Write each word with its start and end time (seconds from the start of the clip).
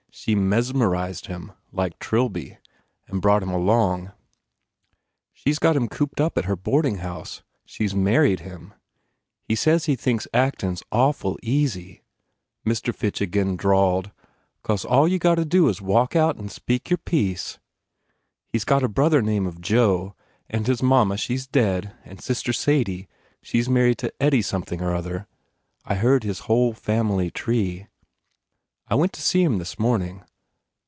She 0.13 0.35
mesmerized 0.35 1.27
him 1.27 1.53
like 1.71 1.97
Trilby 1.97 2.57
and 3.07 3.21
brought 3.21 3.41
him 3.41 3.49
along. 3.49 4.11
She 5.31 5.51
s 5.51 5.57
got 5.57 5.77
him 5.77 5.87
cooped 5.87 6.19
up 6.19 6.37
at 6.37 6.45
her 6.45 6.57
boarding 6.57 6.97
house. 6.97 7.43
She 7.65 7.85
s 7.85 7.93
married 7.93 8.41
him. 8.41 8.73
He 9.41 9.55
says 9.55 9.85
he 9.85 9.95
thinks 9.95 10.27
acting 10.33 10.73
s 10.73 10.83
awful 10.91 11.39
easy" 11.41 12.03
Mr. 12.67 12.93
Fitch 12.93 13.21
again 13.21 13.55
drawled, 13.55 14.11
"cause 14.63 14.83
all 14.83 15.07
you 15.07 15.17
gotta 15.17 15.45
do 15.45 15.69
is 15.69 15.81
walk 15.81 16.13
out, 16.13 16.35
an 16.35 16.49
speak 16.49 16.89
your 16.89 16.97
piece. 16.97 17.57
He 18.49 18.57
s 18.57 18.65
got 18.65 18.83
a 18.83 18.89
brother 18.89 19.19
17 19.19 19.25
THE 19.25 19.31
FAIR 19.31 19.39
REWARDS 19.43 19.59
name 19.59 19.63
of 19.63 19.65
Joe 19.65 20.15
and 20.49 20.67
his 20.67 20.83
mamma 20.83 21.15
she 21.17 21.35
s 21.35 21.47
dead 21.47 21.93
and 22.03 22.21
sister 22.21 22.51
Sadie 22.51 23.07
she 23.41 23.59
s 23.61 23.69
married 23.69 23.97
to 23.99 24.13
Eddie 24.21 24.41
something 24.43 24.81
or 24.81 24.93
other. 24.93 25.25
I 25.85 25.95
heard 25.95 26.25
his 26.25 26.39
whole 26.41 26.73
family 26.73 27.31
tree. 27.31 27.87
I 28.87 28.95
went 28.95 29.13
to 29.13 29.21
see 29.21 29.41
him 29.41 29.57
this 29.57 29.79
morning. 29.79 30.21